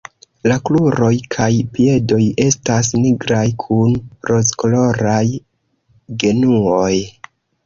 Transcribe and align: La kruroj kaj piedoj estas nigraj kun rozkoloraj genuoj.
La 0.51 0.55
kruroj 0.69 1.11
kaj 1.35 1.49
piedoj 1.75 2.21
estas 2.45 2.89
nigraj 3.03 3.43
kun 3.65 3.93
rozkoloraj 4.33 5.21
genuoj. 6.27 6.91